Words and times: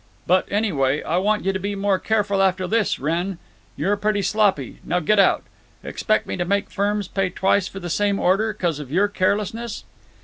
But, 0.25 0.47
anyway, 0.49 1.03
I 1.03 1.17
want 1.17 1.45
you 1.45 1.53
to 1.53 1.59
be 1.59 1.75
more 1.75 1.99
careful 1.99 2.41
after 2.41 2.65
this, 2.67 2.97
Wrenn. 2.97 3.37
You're 3.75 3.95
pretty 3.97 4.23
sloppy. 4.23 4.79
Now 4.83 4.99
get 4.99 5.19
out. 5.19 5.43
Expect 5.83 6.25
me 6.25 6.35
to 6.37 6.43
make 6.43 6.71
firms 6.71 7.07
pay 7.07 7.29
twice 7.29 7.67
for 7.67 7.79
the 7.79 7.87
same 7.87 8.17
order, 8.19 8.51
cause 8.51 8.79
of 8.79 8.91
your 8.91 9.07
carelessness?" 9.07 9.83